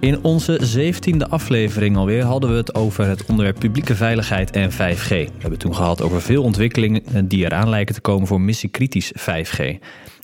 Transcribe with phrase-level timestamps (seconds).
[0.00, 5.08] In onze zeventiende aflevering alweer hadden we het over het onderwerp publieke veiligheid en 5G.
[5.08, 9.78] We hebben toen gehad over veel ontwikkelingen die eraan lijken te komen voor missiekritisch 5G.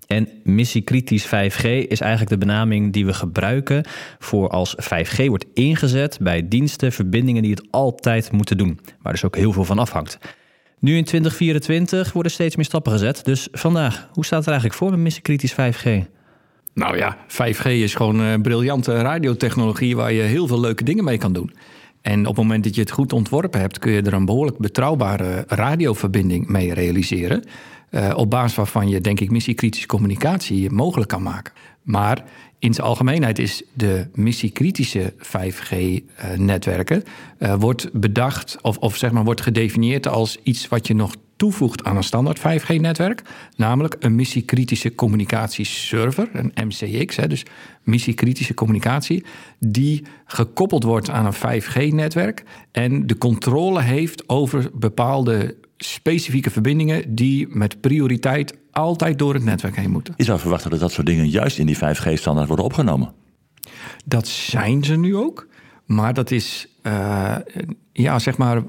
[0.06, 3.84] En missiekritisch 5G is eigenlijk de benaming die we gebruiken
[4.18, 9.24] voor als 5G wordt ingezet bij diensten, verbindingen die het altijd moeten doen, waar dus
[9.24, 10.18] ook heel veel van afhangt.
[10.78, 13.24] Nu in 2024 worden steeds meer stappen gezet.
[13.24, 16.13] Dus vandaag, hoe staat het er eigenlijk voor met missiekritisch 5G?
[16.74, 21.19] Nou ja, 5G is gewoon een briljante radiotechnologie waar je heel veel leuke dingen mee
[21.19, 21.52] kan doen.
[22.00, 24.59] En op het moment dat je het goed ontworpen hebt, kun je er een behoorlijk
[24.59, 27.45] betrouwbare radioverbinding mee realiseren.
[27.91, 31.53] Uh, op basis waarvan je, denk ik, missiekritische communicatie mogelijk kan maken.
[31.83, 32.25] Maar
[32.58, 37.03] in zijn algemeenheid is de missiekritische 5G-netwerken
[37.38, 41.14] uh, uh, wordt bedacht of, of zeg maar wordt gedefinieerd als iets wat je nog
[41.45, 43.23] toevoegt aan een standaard 5G-netwerk,
[43.56, 47.42] namelijk een missiekritische communicatieserver, een MCX, hè, dus
[47.83, 49.25] missiekritische communicatie,
[49.59, 57.48] die gekoppeld wordt aan een 5G-netwerk en de controle heeft over bepaalde specifieke verbindingen die
[57.48, 60.15] met prioriteit altijd door het netwerk heen moeten.
[60.17, 63.12] Je zou verwachten dat dat soort dingen juist in die 5G-standaard worden opgenomen.
[64.05, 65.48] Dat zijn ze nu ook,
[65.87, 67.37] maar dat is, uh,
[67.92, 68.62] ja, zeg maar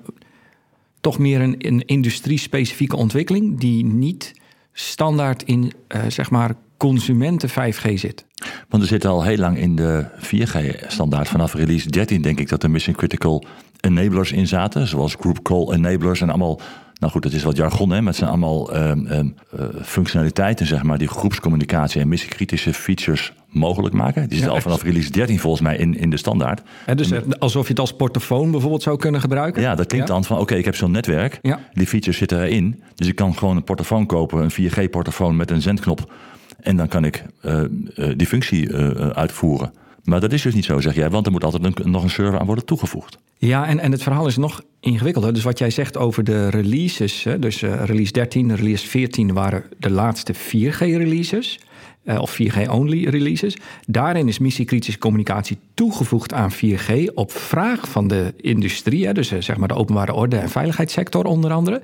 [1.05, 4.33] toch meer een, een industrie-specifieke ontwikkeling die niet
[4.73, 8.25] standaard in uh, zeg maar consumenten 5G zit.
[8.69, 12.63] Want er zit al heel lang in de 4G-standaard vanaf release 13 denk ik dat
[12.63, 13.45] er mission critical
[13.79, 16.59] enablers in zaten, zoals group call enablers en allemaal
[16.99, 20.65] nou goed, dat is wat jargon, hè, maar het zijn allemaal um, um, uh, functionaliteiten,
[20.65, 24.29] zeg maar, die groepscommunicatie en missiekritische features mogelijk maken.
[24.29, 26.61] Die zit ja, al vanaf release 13 volgens mij in, in de standaard.
[26.85, 29.61] Ja, dus alsof je het als portofoon bijvoorbeeld zou kunnen gebruiken?
[29.61, 30.13] Ja, dat klinkt ja.
[30.13, 31.59] dan van, oké, okay, ik heb zo'n netwerk, ja.
[31.73, 35.61] die features zitten erin, dus ik kan gewoon een portofoon kopen, een 4G-portofoon met een
[35.61, 36.13] zendknop,
[36.59, 37.61] en dan kan ik uh,
[37.95, 38.75] uh, die functie
[39.13, 39.71] uitvoeren.
[40.05, 42.09] Maar dat is dus niet zo, zeg jij, want er moet altijd een, nog een
[42.09, 43.17] server aan worden toegevoegd.
[43.37, 45.33] Ja, en, en het verhaal is nog ingewikkelder.
[45.33, 49.63] Dus wat jij zegt over de releases, hè, dus uh, release 13, release 14 waren
[49.77, 51.59] de laatste 4G-releases.
[52.05, 53.57] Uh, of 4G-only releases.
[53.87, 59.57] Daarin is missiekritische communicatie toegevoegd aan 4G op vraag van de industrie, dus uh, zeg
[59.57, 61.81] maar de openbare orde en veiligheidssector onder andere.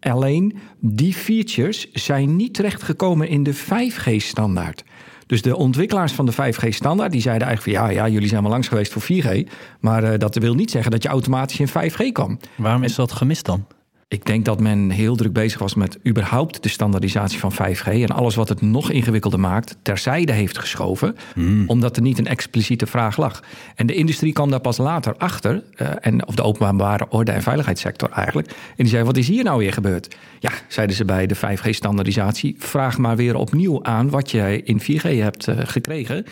[0.00, 4.84] Alleen die features zijn niet terechtgekomen in de 5G-standaard.
[5.26, 8.50] Dus de ontwikkelaars van de 5G-standaard die zeiden eigenlijk van ja, ja, jullie zijn wel
[8.50, 9.48] langs geweest voor 4G,
[9.80, 12.40] maar uh, dat wil niet zeggen dat je automatisch in 5G kan.
[12.54, 13.66] Waarom is dat gemist dan?
[14.10, 17.84] Ik denk dat men heel druk bezig was met überhaupt de standaardisatie van 5G.
[17.86, 21.16] En alles wat het nog ingewikkelder maakt, terzijde heeft geschoven.
[21.34, 21.64] Mm.
[21.66, 23.42] Omdat er niet een expliciete vraag lag.
[23.74, 25.62] En de industrie kwam daar pas later achter.
[25.76, 28.48] Uh, en, of de openbare orde en veiligheidssector eigenlijk.
[28.48, 30.16] En die zei, wat is hier nou weer gebeurd?
[30.38, 32.54] Ja, zeiden ze bij de 5G-standaardisatie.
[32.58, 36.24] Vraag maar weer opnieuw aan wat jij in 4G hebt uh, gekregen.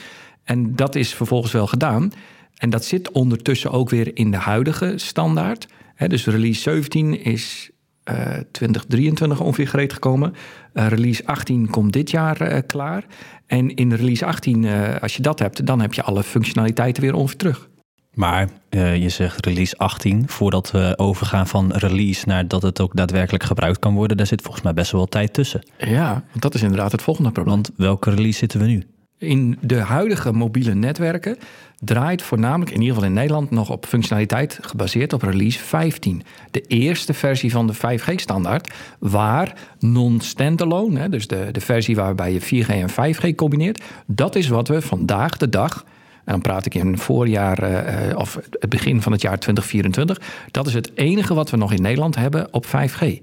[0.44, 2.12] En dat is vervolgens wel gedaan.
[2.56, 5.66] En dat zit ondertussen ook weer in de huidige standaard.
[5.96, 7.70] He, dus release 17 is
[8.10, 8.14] uh,
[8.52, 10.34] 2023 ongeveer gereed gekomen.
[10.74, 13.04] Uh, release 18 komt dit jaar uh, klaar.
[13.46, 17.14] En in release 18, uh, als je dat hebt, dan heb je alle functionaliteiten weer
[17.14, 17.68] ongeveer terug.
[18.12, 23.44] Maar je zegt release 18, voordat we overgaan van release naar dat het ook daadwerkelijk
[23.44, 25.66] gebruikt kan worden, daar zit volgens mij best wel wat tijd tussen.
[25.78, 27.54] Ja, want dat is inderdaad het volgende probleem.
[27.54, 28.86] Want welke release zitten we nu?
[29.18, 31.36] In de huidige mobiele netwerken
[31.78, 36.22] draait voornamelijk, in ieder geval in Nederland, nog op functionaliteit gebaseerd op release 15.
[36.50, 42.68] De eerste versie van de 5G-standaard, waar non-standalone, dus de, de versie waarbij je 4G
[42.68, 45.84] en 5G combineert, dat is wat we vandaag de dag.
[46.24, 47.70] En dan praat ik in voorjaar
[48.10, 50.20] uh, of het begin van het jaar 2024.
[50.50, 53.18] Dat is het enige wat we nog in Nederland hebben op 5G.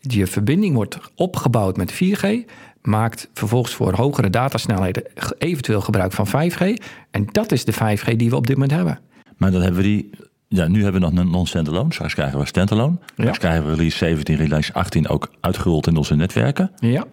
[0.00, 2.44] Je verbinding wordt opgebouwd met 4G
[2.86, 5.02] maakt vervolgens voor hogere datasnelheden
[5.38, 6.82] eventueel gebruik van 5G.
[7.10, 8.98] En dat is de 5G die we op dit moment hebben.
[9.36, 10.10] Maar dan hebben we die.
[10.48, 11.92] Ja, nu hebben we nog een non-standalone.
[11.92, 12.96] Straks krijgen we standalone.
[13.00, 13.12] Ja.
[13.16, 16.70] Straks krijgen we release 17, release 18 ook uitgerold in onze netwerken.
[16.78, 17.04] Ja.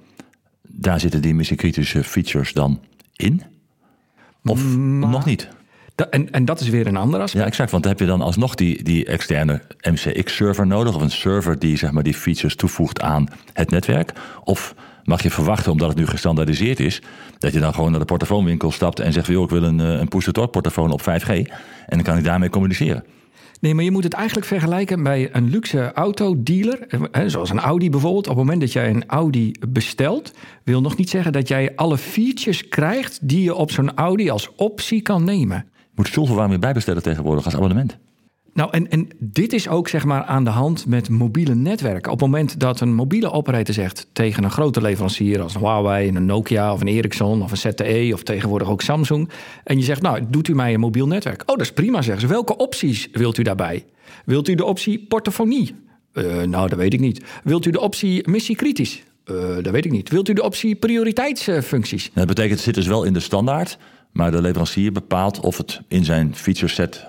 [0.62, 2.80] Daar zitten die missiekritische features dan
[3.16, 3.42] in?
[4.44, 5.10] Of maar...
[5.10, 5.48] nog niet?
[5.96, 7.44] Da en, en dat is weer een ander aspect.
[7.44, 7.72] Ja, exact.
[7.72, 10.96] Want dan heb je dan alsnog die, die externe MCX-server nodig.
[10.96, 14.14] Of een server die zeg maar, die features toevoegt aan het netwerk.
[14.44, 17.02] Of mag je verwachten, omdat het nu gestandaardiseerd is,
[17.38, 20.08] dat je dan gewoon naar de portofoonwinkel stapt en zegt: joh, ik wil een, een
[20.08, 21.28] push-to-talk portofoon op 5G.
[21.28, 21.50] En
[21.88, 23.04] dan kan ik daarmee communiceren.
[23.64, 26.88] Nee, maar je moet het eigenlijk vergelijken bij een luxe autodealer.
[27.12, 28.28] eh, Zoals een Audi bijvoorbeeld.
[28.28, 30.34] Op het moment dat jij een Audi bestelt,
[30.64, 34.50] wil nog niet zeggen dat jij alle features krijgt die je op zo'n Audi als
[34.56, 35.66] optie kan nemen.
[35.76, 37.98] Je moet stoelverwarming bijbestellen tegenwoordig als abonnement.
[38.54, 42.12] Nou, en, en dit is ook zeg maar aan de hand met mobiele netwerken.
[42.12, 46.26] Op het moment dat een mobiele operator zegt tegen een grote leverancier als Huawei, een
[46.26, 49.30] Nokia of een Ericsson of een ZTE of tegenwoordig ook Samsung.
[49.64, 51.42] En je zegt, nou, doet u mij een mobiel netwerk?
[51.42, 52.28] Oh, dat is prima, zeggen ze.
[52.28, 53.86] Welke opties wilt u daarbij?
[54.26, 55.76] Wilt u de optie portofonie?
[56.14, 57.24] Eh, nou, dat weet ik niet.
[57.44, 59.04] Wilt u de optie missiekritisch?
[59.24, 60.10] Eh, dat weet ik niet.
[60.10, 62.12] Wilt u de optie prioriteitsfuncties?
[62.14, 63.78] Dat betekent, het zit dus wel in de standaard,
[64.12, 67.06] maar de leverancier bepaalt of het in zijn feature set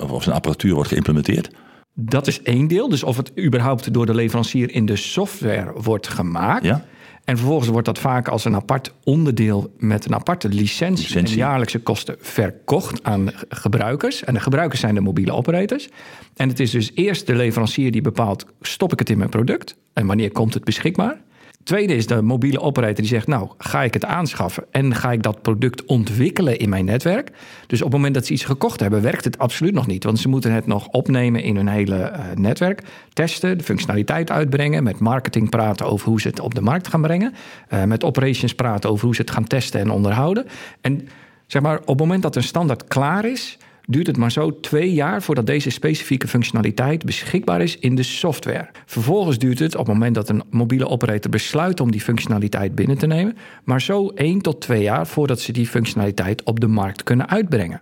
[0.00, 1.50] of of zijn apparatuur wordt geïmplementeerd.
[1.94, 2.88] Dat is één deel.
[2.88, 6.64] Dus of het überhaupt door de leverancier in de software wordt gemaakt.
[6.64, 6.84] Ja.
[7.24, 11.34] En vervolgens wordt dat vaak als een apart onderdeel met een aparte licentie, Licentie.
[11.34, 14.24] en jaarlijkse kosten verkocht aan gebruikers.
[14.24, 15.88] En de gebruikers zijn de mobiele operators.
[16.36, 19.76] En het is dus eerst de leverancier die bepaalt: stop ik het in mijn product
[19.92, 21.20] en wanneer komt het beschikbaar?
[21.64, 25.22] Tweede is de mobiele operator die zegt: Nou, ga ik het aanschaffen en ga ik
[25.22, 27.30] dat product ontwikkelen in mijn netwerk?
[27.66, 30.04] Dus op het moment dat ze iets gekocht hebben, werkt het absoluut nog niet.
[30.04, 34.82] Want ze moeten het nog opnemen in hun hele eh, netwerk, testen, de functionaliteit uitbrengen,
[34.82, 37.34] met marketing praten over hoe ze het op de markt gaan brengen,
[37.68, 40.46] eh, met operations praten over hoe ze het gaan testen en onderhouden.
[40.80, 41.08] En
[41.46, 43.58] zeg maar, op het moment dat een standaard klaar is,
[43.90, 48.70] duurt het maar zo twee jaar voordat deze specifieke functionaliteit beschikbaar is in de software.
[48.86, 52.98] Vervolgens duurt het op het moment dat een mobiele operator besluit om die functionaliteit binnen
[52.98, 57.02] te nemen, maar zo één tot twee jaar voordat ze die functionaliteit op de markt
[57.02, 57.80] kunnen uitbrengen.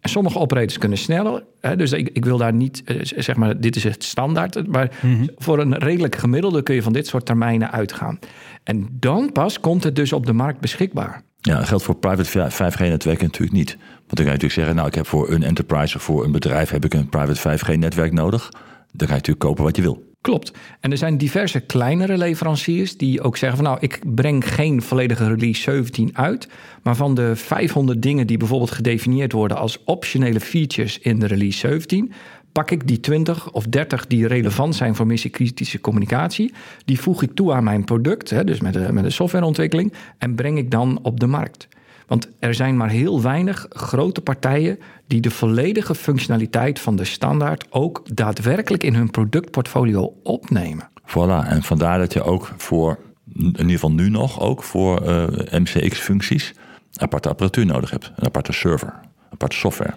[0.00, 1.44] En sommige operators kunnen sneller.
[1.60, 4.66] Hè, dus ik, ik wil daar niet, eh, zeg maar, dit is het standaard.
[4.66, 4.90] Maar
[5.36, 8.18] voor een redelijk gemiddelde kun je van dit soort termijnen uitgaan.
[8.62, 11.22] En dan pas komt het dus op de markt beschikbaar.
[11.44, 13.76] Ja, dat geldt voor private 5G-netwerken natuurlijk niet.
[13.76, 16.32] Want dan kan je natuurlijk zeggen, nou, ik heb voor een enterprise of voor een
[16.32, 18.48] bedrijf heb ik een private 5G-netwerk nodig.
[18.50, 18.62] Dan
[18.96, 20.13] kan je natuurlijk kopen wat je wil.
[20.24, 20.52] Klopt.
[20.80, 25.26] En er zijn diverse kleinere leveranciers die ook zeggen van nou, ik breng geen volledige
[25.28, 26.48] release 17 uit,
[26.82, 31.58] maar van de 500 dingen die bijvoorbeeld gedefinieerd worden als optionele features in de release
[31.58, 32.12] 17,
[32.52, 36.52] pak ik die 20 of 30 die relevant zijn voor missiekritische communicatie,
[36.84, 40.34] die voeg ik toe aan mijn product, hè, dus met de, met de softwareontwikkeling, en
[40.34, 41.68] breng ik dan op de markt.
[42.06, 47.66] Want er zijn maar heel weinig grote partijen die de volledige functionaliteit van de standaard
[47.70, 50.88] ook daadwerkelijk in hun productportfolio opnemen.
[51.06, 52.98] Voilà, en vandaar dat je ook voor,
[53.34, 56.54] in ieder geval nu nog, ook voor eh, MCX-functies
[56.96, 58.12] aparte apparatuur nodig hebt.
[58.16, 58.94] Een aparte server,
[59.30, 59.94] aparte software.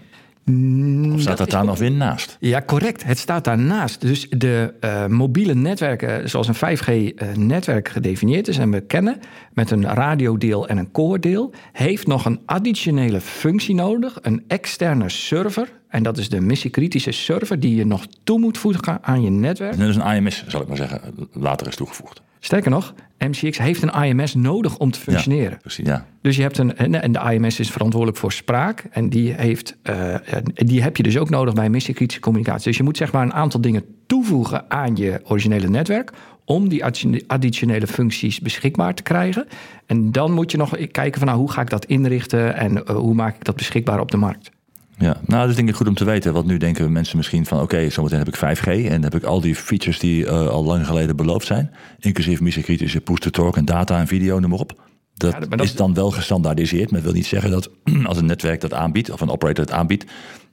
[1.13, 2.37] Of staat dat, daar nog weer naast?
[2.39, 3.03] Ja, correct.
[3.03, 4.01] Het staat daarnaast.
[4.01, 9.19] Dus de eh, mobiele netwerken, zoals een 5G-netwerk gedefinieerd is en we kennen,
[9.53, 15.69] met een radiodeel en een core-deel, heeft nog een additionele functie nodig, een externe server.
[15.87, 19.77] En dat is de missiekritische server die je nog toe moet voegen aan je netwerk.
[19.77, 21.01] Net als een AMS, zal ik maar zeggen,
[21.33, 22.21] later is toegevoegd.
[22.39, 25.51] Sterker nog, MCX heeft een AMS nodig om te functioneren.
[25.51, 26.05] Ja, precies, ja.
[26.21, 28.83] Dus je hebt een, en de AMS is verantwoordelijk voor spraak.
[28.91, 30.15] En die, heeft, eh,
[30.53, 32.67] die heb je dus ook nodig bij missiekritische communicatie.
[32.67, 36.11] Dus je moet zeg maar een aantal dingen toevoegen aan je originele netwerk.
[36.49, 36.83] om die
[37.27, 39.47] additionele functies beschikbaar te krijgen.
[39.85, 42.81] En dan moet je nog kijken van nou, hoe ga ik dat inrichten en uh,
[42.83, 44.49] hoe maak ik dat beschikbaar op de markt.
[44.99, 46.33] Ja, nou, dat is denk ik goed om te weten.
[46.33, 47.61] Want nu denken mensen misschien van...
[47.61, 50.85] oké, zometeen heb ik 5G en heb ik al die features die uh, al lang
[50.85, 51.71] geleden beloofd zijn.
[51.99, 54.81] Inclusief missiekritische push-to-talk en data en video, noem maar op.
[55.13, 56.91] Dat, ja, dat is dan wel gestandaardiseerd.
[56.91, 57.69] Maar dat wil niet zeggen dat
[58.09, 59.09] als een netwerk dat aanbiedt...
[59.09, 60.03] of een operator het aanbiedt,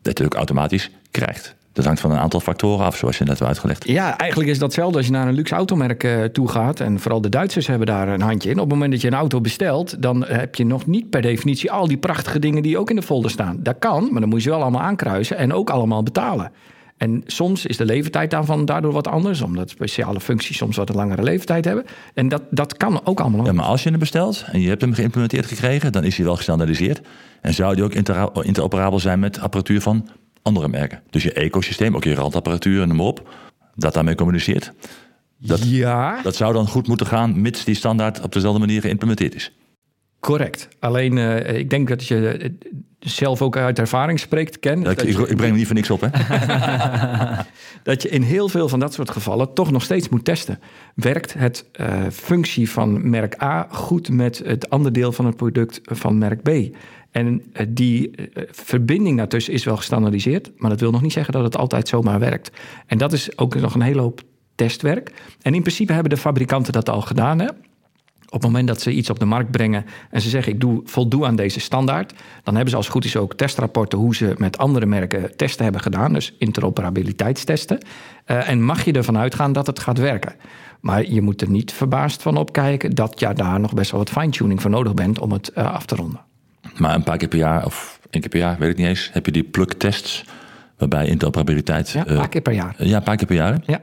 [0.02, 1.56] dat je het ook automatisch krijgt.
[1.74, 3.88] Dat hangt van een aantal factoren af, zoals je net al uitgelegd.
[3.88, 6.80] Ja, eigenlijk is dat hetzelfde als je naar een luxe automerk uh, toe gaat.
[6.80, 8.54] En vooral de Duitsers hebben daar een handje in.
[8.54, 11.70] Op het moment dat je een auto bestelt, dan heb je nog niet per definitie
[11.70, 13.56] al die prachtige dingen die ook in de folder staan.
[13.60, 16.52] Dat kan, maar dan moet je wel allemaal aankruisen en ook allemaal betalen.
[16.96, 20.94] En soms is de leeftijd daarvan daardoor wat anders, omdat speciale functies soms wat een
[20.94, 21.84] langere leeftijd hebben.
[22.14, 23.44] En dat, dat kan ook allemaal.
[23.44, 26.26] Ja, maar als je hem bestelt en je hebt hem geïmplementeerd gekregen, dan is hij
[26.26, 27.00] wel gestandaardiseerd.
[27.40, 27.94] En zou die ook
[28.44, 30.08] interoperabel zijn met apparatuur van
[30.44, 31.02] andere merken.
[31.10, 33.28] Dus je ecosysteem, ook je randapparatuur en noem maar op,
[33.74, 34.72] dat daarmee communiceert.
[35.38, 36.22] Dat, ja.
[36.22, 39.52] dat zou dan goed moeten gaan, mits die standaard op dezelfde manier geïmplementeerd is.
[40.20, 40.68] Correct.
[40.78, 42.48] Alleen, uh, ik denk dat je uh,
[42.98, 44.80] zelf ook uit ervaring spreekt, Ken.
[44.80, 46.08] Ja, ik, ik, ik, breng hem niet voor niks op, hè?
[47.90, 50.58] dat je in heel veel van dat soort gevallen toch nog steeds moet testen.
[50.94, 55.80] Werkt het uh, functie van merk A goed met het andere deel van het product
[55.82, 56.76] van merk B?
[57.14, 58.10] En die
[58.50, 62.18] verbinding daartussen is wel gestandaardiseerd, maar dat wil nog niet zeggen dat het altijd zomaar
[62.18, 62.50] werkt.
[62.86, 64.22] En dat is ook nog een hele hoop
[64.54, 65.12] testwerk.
[65.42, 67.38] En in principe hebben de fabrikanten dat al gedaan.
[67.38, 67.46] Hè?
[68.26, 70.80] Op het moment dat ze iets op de markt brengen en ze zeggen ik doe,
[70.84, 74.34] voldoe aan deze standaard, dan hebben ze als het goed is ook testrapporten hoe ze
[74.36, 77.78] met andere merken testen hebben gedaan, dus interoperabiliteitstesten.
[78.26, 80.34] Uh, en mag je ervan uitgaan dat het gaat werken.
[80.80, 84.10] Maar je moet er niet verbaasd van opkijken dat je daar nog best wel wat
[84.10, 86.20] fine-tuning voor nodig bent om het af te ronden.
[86.76, 89.10] Maar een paar keer per jaar, of één keer per jaar, weet ik niet eens,
[89.12, 90.24] heb je die plug-tests
[90.78, 91.90] waarbij interoperabiliteit.
[91.90, 92.74] Ja, een paar keer per jaar.
[92.78, 93.58] ja, een paar keer per jaar.
[93.66, 93.80] Ja.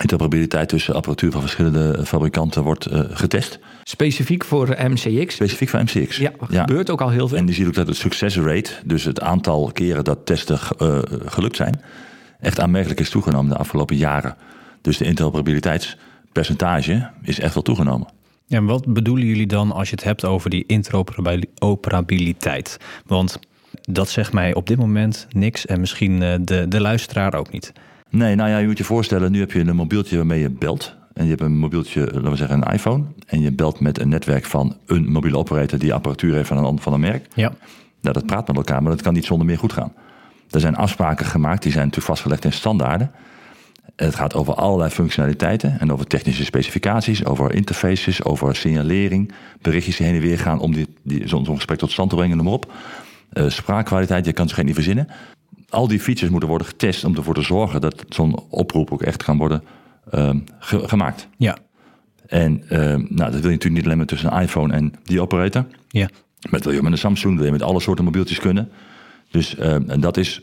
[0.00, 3.58] Interoperabiliteit tussen apparatuur van verschillende fabrikanten wordt uh, getest.
[3.82, 5.34] Specifiek voor MCX.
[5.34, 6.16] Specifiek voor MCX.
[6.16, 7.38] Ja, ja, gebeurt ook al heel veel.
[7.38, 10.98] En je ziet ook dat het success rate, dus het aantal keren dat testen uh,
[11.24, 11.80] gelukt zijn,
[12.40, 14.36] echt aanmerkelijk is toegenomen de afgelopen jaren.
[14.80, 18.06] Dus de interoperabiliteitspercentage is echt wel toegenomen.
[18.46, 22.76] Ja, en wat bedoelen jullie dan als je het hebt over die interoperabiliteit?
[23.06, 23.38] Want
[23.82, 27.72] dat zegt mij op dit moment niks en misschien de, de luisteraar ook niet.
[28.10, 30.96] Nee, nou ja, je moet je voorstellen, nu heb je een mobieltje waarmee je belt.
[31.12, 33.04] En je hebt een mobieltje, laten we zeggen een iPhone.
[33.26, 36.80] En je belt met een netwerk van een mobiele operator die apparatuur heeft van een,
[36.80, 37.26] van een merk.
[37.34, 37.52] Ja.
[38.00, 39.92] Nou, dat praat met elkaar, maar dat kan niet zonder meer goed gaan.
[40.50, 43.10] Er zijn afspraken gemaakt, die zijn natuurlijk vastgelegd in standaarden.
[43.96, 50.06] Het gaat over allerlei functionaliteiten en over technische specificaties, over interfaces, over signalering, berichtjes die
[50.06, 52.54] heen en weer gaan om die, die, zo'n gesprek tot stand te brengen, noem maar
[52.54, 52.72] op.
[53.32, 55.08] Uh, spraakkwaliteit, je kan het geen niet verzinnen
[55.68, 59.22] al die features moeten worden getest om ervoor te zorgen dat zo'n oproep ook echt
[59.22, 59.62] kan worden
[60.14, 61.28] uh, ge gemaakt.
[61.36, 61.56] Ja.
[62.26, 65.20] En uh, nou, dat wil je natuurlijk niet alleen maar tussen een iPhone en die
[65.20, 65.66] operator.
[65.88, 66.08] Ja.
[66.50, 68.70] Met, wil je met een Samsung, wil je met alle soorten mobieltjes kunnen.
[69.30, 70.40] Dus uh, en dat is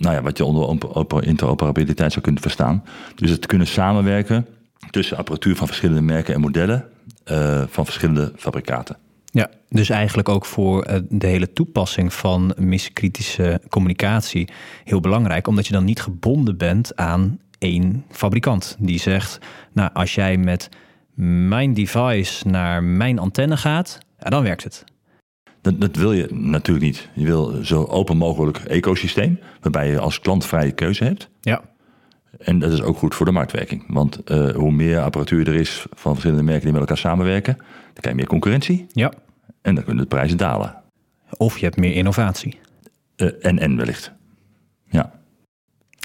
[0.00, 2.84] nou ja, wat je onder interoperabiliteit zou kunnen verstaan.
[3.14, 4.46] Dus het kunnen samenwerken
[4.90, 6.84] tussen apparatuur van verschillende merken en modellen
[7.30, 8.96] uh, van verschillende fabrikaten.
[9.24, 14.48] Ja, dus eigenlijk ook voor eh, de hele toepassing van miskritische communicatie
[14.84, 19.38] heel belangrijk, omdat je dan niet gebonden bent aan één fabrikant die zegt:
[19.72, 20.68] Nou, als jij met
[21.46, 24.84] mijn device naar mijn antenne gaat, dan werkt het.
[25.60, 27.08] Dat, dat, wil je natuurlijk niet.
[27.12, 31.28] Je wil zo open mogelijk ecosysteem, waarbij je als klant vrije keuze hebt.
[31.40, 31.62] Ja.
[32.38, 33.84] En dat is ook goed voor de marktwerking.
[33.88, 37.66] Want uh, hoe meer apparatuur er is van verschillende merken die met elkaar samenwerken, dan
[37.92, 38.86] krijg je meer concurrentie.
[38.92, 39.12] Ja.
[39.62, 40.74] En dan kunnen de prijzen dalen.
[41.36, 42.58] Of je hebt meer innovatie.
[43.16, 44.12] Uh, en en wellicht.
[44.90, 45.20] Ja.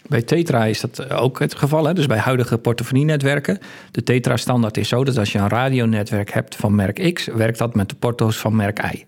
[0.08, 1.86] Bij Tetra is dat ook het geval.
[1.86, 1.94] Hè?
[1.94, 3.60] Dus bij huidige portofonienetwerken.
[3.92, 7.76] De Tetra-standaard is zo dat als je een radionetwerk hebt van merk X, werkt dat
[7.76, 9.04] met de porto's van merk Y.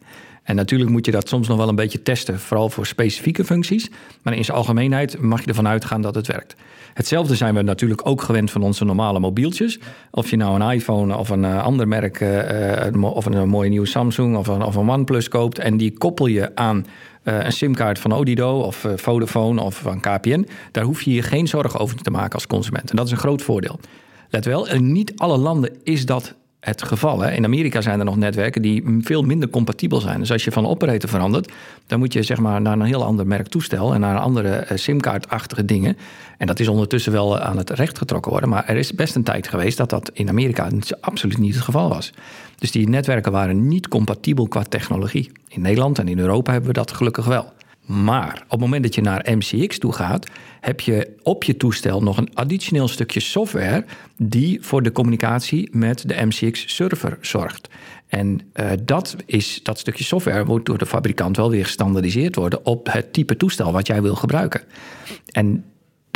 [0.47, 3.89] En natuurlijk moet je dat soms nog wel een beetje testen, vooral voor specifieke functies.
[4.21, 6.55] Maar in zijn algemeenheid mag je ervan uitgaan dat het werkt.
[6.93, 9.79] Hetzelfde zijn we natuurlijk ook gewend van onze normale mobieltjes.
[10.11, 13.85] Of je nou een iPhone of een uh, ander merk, uh, of een, mooie nieuwe
[13.85, 16.85] Samsung of een, of een OnePlus koopt en die koppel je aan
[17.23, 20.47] uh, een simkaart van Odido of Vodafone of van KPN.
[20.71, 22.89] Daar hoef je je geen zorgen over te maken als consument.
[22.89, 23.79] En dat is een groot voordeel.
[24.29, 27.21] Let wel, in niet alle landen is dat het geval.
[27.21, 27.31] Hè.
[27.31, 30.19] In Amerika zijn er nog netwerken die veel minder compatibel zijn.
[30.19, 31.51] Dus als je van operator verandert,
[31.87, 34.77] dan moet je zeg maar naar een heel ander merk toestel en naar andere uh,
[34.77, 35.97] simkaartachtige dingen.
[36.37, 38.49] En dat is ondertussen wel aan het recht getrokken worden.
[38.49, 41.89] Maar er is best een tijd geweest dat dat in Amerika absoluut niet het geval
[41.89, 42.13] was.
[42.57, 45.31] Dus die netwerken waren niet compatibel qua technologie.
[45.47, 47.53] In Nederland en in Europa hebben we dat gelukkig wel.
[47.87, 50.27] Maar op het moment dat je naar MCX toe gaat,
[50.59, 53.85] heb je op je toestel nog een additioneel stukje software
[54.17, 57.69] die voor de communicatie met de MCX server zorgt.
[58.07, 62.65] En uh, dat, is, dat stukje software moet door de fabrikant wel weer gestandardiseerd worden
[62.65, 64.61] op het type toestel wat jij wil gebruiken.
[65.31, 65.63] En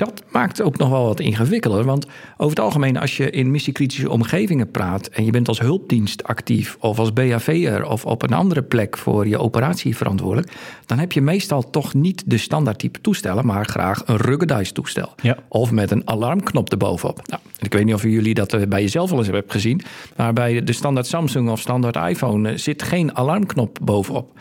[0.01, 1.83] dat maakt het ook nog wel wat ingewikkelder.
[1.83, 2.05] Want
[2.37, 6.77] over het algemeen, als je in missiekritische omgevingen praat en je bent als hulpdienst actief
[6.79, 10.51] of als BHV'er of op een andere plek voor je operatie verantwoordelijk,
[10.85, 15.13] dan heb je meestal toch niet de standaard type toestellen, maar graag een ruggedized toestel.
[15.21, 15.37] Ja.
[15.47, 17.27] Of met een alarmknop erbovenop.
[17.27, 19.81] Nou, ik weet niet of jullie dat eh, bij jezelf al eens hebben gezien,
[20.15, 24.33] maar bij de standaard Samsung of standaard iPhone eh, zit geen alarmknop bovenop.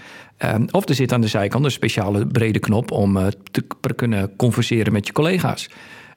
[0.45, 4.37] Um, of er zit aan de zijkant een speciale brede knop om uh, te kunnen
[4.37, 5.69] converseren met je collega's.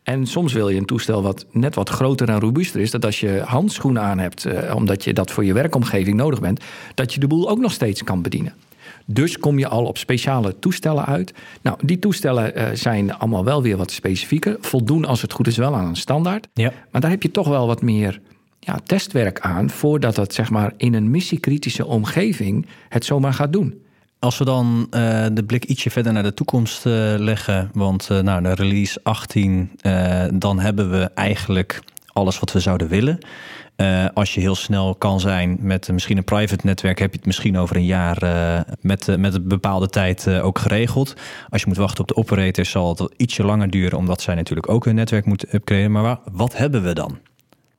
[0.03, 3.19] En soms wil je een toestel wat net wat groter en robuuster is, dat als
[3.19, 6.63] je handschoenen aan hebt, uh, omdat je dat voor je werkomgeving nodig bent,
[6.95, 8.53] dat je de boel ook nog steeds kan bedienen.
[9.05, 11.33] Dus kom je al op speciale toestellen uit.
[11.61, 14.57] Nou, die toestellen uh, zijn allemaal wel weer wat specifieker.
[14.59, 16.47] Voldoen als het goed is wel aan een standaard.
[16.53, 16.73] Ja.
[16.91, 18.21] Maar daar heb je toch wel wat meer
[18.59, 23.81] ja, testwerk aan voordat het zeg maar in een missiekritische omgeving het zomaar gaat doen.
[24.23, 28.19] Als we dan uh, de blik ietsje verder naar de toekomst uh, leggen, want uh,
[28.19, 29.71] nou, de release 18,
[30.33, 31.81] dan hebben we eigenlijk
[32.13, 33.17] alles wat we zouden willen.
[34.13, 37.57] als je heel snel kan zijn met misschien een private netwerk, heb je het misschien
[37.57, 38.17] over een jaar
[38.81, 41.13] met, met een bepaalde tijd ook geregeld.
[41.49, 44.69] Als je moet wachten op de operator, zal het ietsje langer duren, omdat zij natuurlijk
[44.69, 45.91] ook hun netwerk moeten upgraden.
[45.91, 47.17] Maar wat hebben we dan?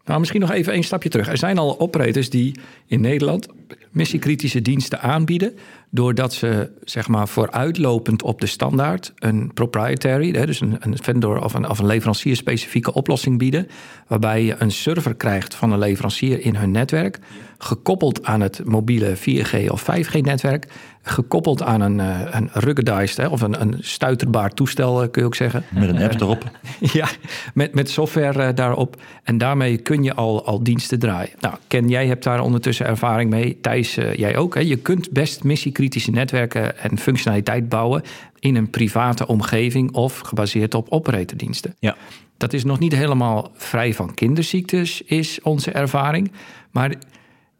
[0.04, 1.28] Nou, misschien nog even één stapje terug.
[1.28, 3.48] Er zijn al operators die in Nederland
[3.90, 5.54] missiekritische diensten aanbieden.
[5.90, 11.54] doordat ze zeg maar vooruitlopend op de standaard een proprietary, dus een, een vendor of
[11.54, 13.68] een, of een leverancier specifieke oplossing bieden.
[14.06, 17.18] Waarbij je een server krijgt van een leverancier in hun netwerk.
[17.58, 20.66] gekoppeld aan het mobiele 4G of 5G-netwerk
[21.04, 25.26] gekoppeld aan een, uh, een ruggedized, hè, of een, een stuiterbaar toestel, uh, kun je
[25.26, 25.64] ook zeggen.
[25.68, 26.50] Met een app erop.
[26.92, 27.08] ja,
[27.54, 28.96] met, met software uh, daarop.
[29.22, 31.32] En daarmee kun je al, al diensten draaien.
[31.40, 33.58] Nou, Ken, jij hebt daar ondertussen ervaring mee.
[33.64, 34.54] Thijs, jij ook.
[34.54, 34.60] Hè?
[34.60, 38.02] Je kunt best missiekritische netwerken en functionaliteit bouwen
[38.38, 41.74] in een private omgeving of gebaseerd op operatordiensten.
[41.78, 41.96] Ja.
[42.36, 46.32] Dat is nog niet helemaal vrij van kinderziektes, is onze ervaring.
[46.70, 46.94] Maar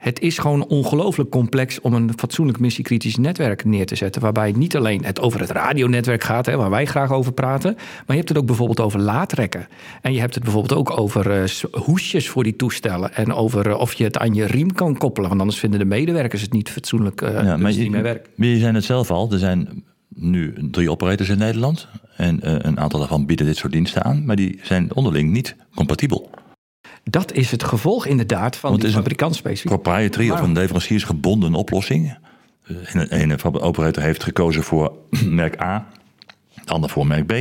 [0.05, 4.23] het is gewoon ongelooflijk complex om een fatsoenlijk missiekritisch netwerk neer te zetten.
[4.23, 7.75] Waarbij niet alleen het over het radionetwerk gaat, hè, waar wij graag over praten.
[7.75, 9.69] Maar je hebt het ook bijvoorbeeld over laadrekken.
[10.01, 11.49] En je hebt het bijvoorbeeld ook over uh,
[11.83, 13.15] hoesjes voor die toestellen.
[13.15, 15.29] En over uh, of je het aan je riem kan koppelen.
[15.29, 18.29] Want anders vinden de medewerkers het niet fatsoenlijk uh, ja, maar je, werk.
[18.37, 19.33] Je zijn het zelf al.
[19.33, 21.89] Er zijn nu drie operators in Nederland.
[22.17, 24.25] En een aantal daarvan bieden dit soort diensten aan.
[24.25, 26.31] Maar die zijn onderling niet compatibel.
[27.05, 29.81] Dat is het gevolg inderdaad van die fabrikantspecifiek.
[29.81, 32.17] Proprietary of een leveranciersgebonden oplossing.
[32.67, 34.93] De ene operator heeft gekozen voor
[35.25, 35.87] merk A,
[36.65, 37.33] de ander voor merk B.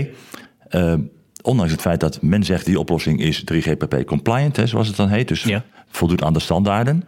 [0.76, 0.94] Uh,
[1.42, 5.10] ondanks het feit dat men zegt die oplossing is 3GPP compliant, hè, zoals het dan
[5.10, 5.64] heet, dus ja.
[5.90, 7.04] voldoet aan de standaarden,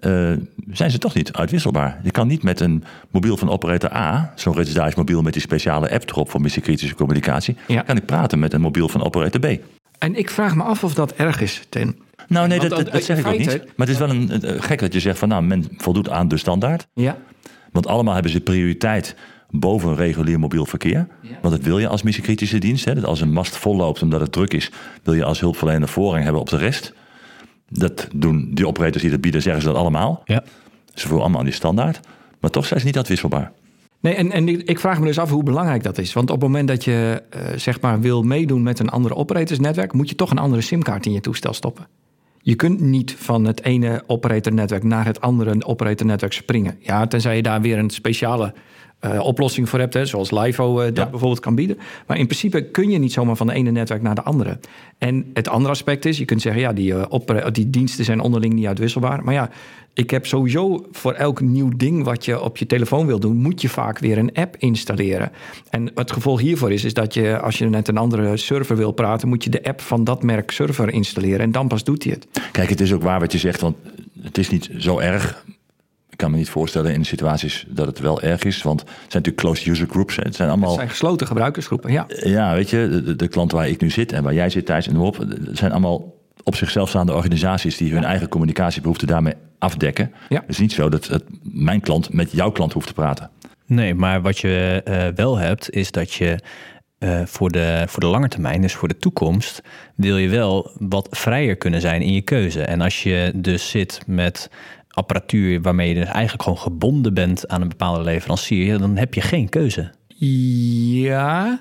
[0.00, 0.32] uh,
[0.70, 2.00] zijn ze toch niet uitwisselbaar.
[2.02, 5.90] Je kan niet met een mobiel van operator A, zo'n residential mobiel met die speciale
[5.90, 7.82] app erop voor missiekritische communicatie, ja.
[7.82, 9.60] kan ik praten met een mobiel van operator B.
[10.00, 11.98] En ik vraag me af of dat erg is, Ten.
[12.28, 13.46] Nou, nee, dat, dat, zeg ik ook niet.
[13.46, 16.36] Maar het is wel een, gek dat je zegt van nou, men voldoet aan de
[16.36, 16.86] standaard.
[16.94, 17.18] Ja.
[17.72, 19.16] Want allemaal hebben ze prioriteit
[19.50, 21.08] boven regulier mobiel verkeer.
[21.22, 21.38] Ja.
[21.42, 22.84] Want dat wil je als missiekritische dienst.
[22.84, 22.94] Hè?
[22.94, 24.70] Dat als een mast volloopt omdat het druk is,
[25.02, 26.92] wil je als hulpverlener voorrang hebben op de rest.
[27.68, 30.22] Dat doen die operators die dat bieden, zeggen ze dat allemaal.
[30.24, 30.42] Ja.
[30.94, 32.00] Ze voelen allemaal aan die standaard.
[32.40, 33.52] Maar toch zijn ze niet uitwisselbaar.
[34.00, 36.12] Nee, en, en ik vraag me dus af hoe belangrijk dat is.
[36.12, 39.92] Want op het moment dat je uh, zeg maar wil meedoen met een andere operatorsnetwerk,
[39.92, 41.86] moet je toch een andere simkaart in je toestel stoppen.
[42.42, 46.76] Je kunt niet van het ene operatornetwerk naar het andere operatornetwerk springen.
[46.78, 48.54] Ja, tenzij je daar weer een speciale
[49.04, 51.78] uh, oplossing voor hebt, hè, zoals LIFO uh, dat bijvoorbeeld kan bieden.
[52.06, 54.58] Maar in principe kun je niet zomaar van de ene netwerk naar de andere.
[54.98, 58.54] En het andere aspect is, je kunt zeggen, ja, die, uh, die diensten zijn onderling
[58.54, 59.24] niet uitwisselbaar.
[59.24, 59.50] Maar ja,
[59.94, 63.60] ik heb sowieso voor elk nieuw ding wat je op je telefoon wil doen, moet
[63.60, 65.32] je vaak weer een app installeren.
[65.70, 68.92] En het gevolg hiervoor is, is dat je, als je net een andere server wil
[68.92, 71.40] praten, moet je de app van dat merk server installeren.
[71.40, 72.26] En dan pas doet hij het.
[72.52, 73.76] Kijk, het is ook waar wat je zegt, want
[74.22, 75.44] het is niet zo erg
[76.20, 78.62] kan me niet voorstellen in situaties dat het wel erg is.
[78.62, 80.16] Want het zijn natuurlijk closed user groups.
[80.16, 80.68] Het zijn allemaal.
[80.68, 82.06] Het zijn gesloten gebruikersgroepen, ja.
[82.08, 84.88] Ja, weet je, de, de klant waar ik nu zit en waar jij zit, Thijs
[84.88, 85.18] en op.
[85.18, 90.12] Het zijn allemaal op zichzelf staande organisaties die hun eigen communicatiebehoeften daarmee afdekken.
[90.28, 90.40] Ja.
[90.40, 93.30] Het is niet zo dat het, mijn klant met jouw klant hoeft te praten.
[93.66, 96.38] Nee, maar wat je uh, wel hebt, is dat je
[96.98, 99.62] uh, voor, de, voor de lange termijn, dus voor de toekomst,
[99.94, 102.62] wil je wel wat vrijer kunnen zijn in je keuze.
[102.62, 104.50] En als je dus zit met
[104.90, 109.20] apparatuur waarmee je dus eigenlijk gewoon gebonden bent aan een bepaalde leverancier, dan heb je
[109.20, 109.92] geen keuze.
[110.08, 111.60] Ja,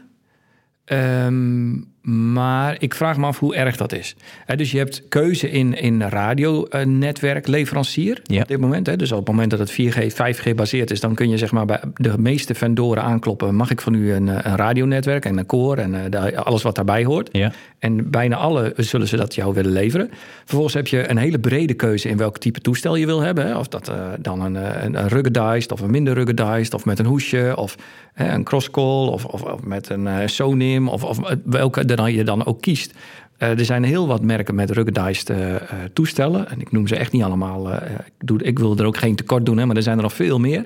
[0.85, 4.15] um, maar ik vraag me af hoe erg dat is.
[4.55, 8.41] dus je hebt keuze in, in radionetwerkleverancier ja.
[8.41, 8.99] op dit moment.
[8.99, 10.99] Dus op het moment dat het 4G, 5G gebaseerd is...
[10.99, 13.55] dan kun je zeg maar bij de meeste vendoren aankloppen...
[13.55, 17.03] mag ik van u een, een radionetwerk en een core en uh, alles wat daarbij
[17.03, 17.29] hoort.
[17.31, 17.51] Ja.
[17.79, 20.09] En bijna alle zullen ze dat jou willen leveren.
[20.39, 23.57] Vervolgens heb je een hele brede keuze in welk type toestel je wil hebben.
[23.57, 26.73] Of dat uh, dan een, een, een ruggedized of een minder ruggedized...
[26.73, 27.75] of met een hoesje of
[28.15, 30.87] een crosscall of, of, of, met een uh, Sonim...
[30.87, 32.93] of, of welke dan je dan ook kiest.
[33.37, 35.55] Uh, er zijn heel wat merken met ruggedized uh,
[35.93, 36.49] toestellen.
[36.49, 37.73] En ik noem ze echt niet allemaal.
[37.73, 37.81] ik,
[38.17, 40.39] doe, ik, wil er ook geen tekort doen, hè, maar er zijn er nog veel
[40.39, 40.65] meer.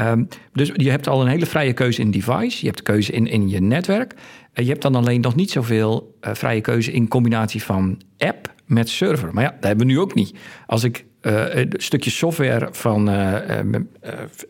[0.00, 2.58] Um, dus je hebt al een hele vrije keuze in device.
[2.60, 4.14] Je hebt keuze in, in je netwerk.
[4.54, 9.34] Je hebt dan alleen nog niet zoveel vrije keuze in combinatie van app met server.
[9.34, 10.34] Maar ja, dat hebben we nu ook niet.
[10.66, 13.32] Als ik uh, een stukje software van uh,
[13.64, 13.80] uh,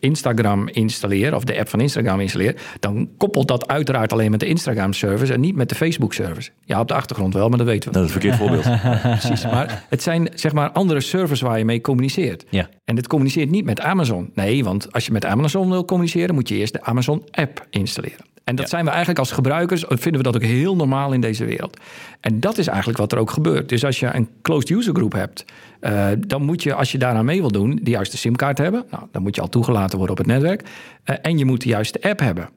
[0.00, 4.46] Instagram installeer, of de app van Instagram installeer, dan koppelt dat uiteraard alleen met de
[4.46, 6.50] Instagram-service en niet met de Facebook-service.
[6.64, 7.98] Ja, op de achtergrond wel, maar dat weten we.
[7.98, 8.80] Dat is een verkeerd voorbeeld.
[9.20, 12.44] Precies, maar het zijn zeg maar andere servers waar je mee communiceert.
[12.48, 12.68] Ja.
[12.84, 14.30] En dit communiceert niet met Amazon.
[14.34, 18.29] Nee, want als je met Amazon wil communiceren, moet je eerst de Amazon-app installeren.
[18.50, 21.44] En dat zijn we eigenlijk als gebruikers, vinden we dat ook heel normaal in deze
[21.44, 21.80] wereld.
[22.20, 23.68] En dat is eigenlijk wat er ook gebeurt.
[23.68, 25.44] Dus als je een closed user group hebt,
[25.80, 28.84] uh, dan moet je, als je daaraan mee wil doen, de juiste simkaart hebben.
[28.90, 30.62] Nou, dan moet je al toegelaten worden op het netwerk.
[30.62, 32.48] Uh, en je moet de juiste app hebben.